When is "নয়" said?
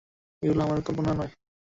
1.13-1.31